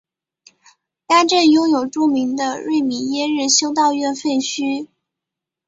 [1.05, 4.87] 该镇拥有著名的瑞米耶日修道院废墟。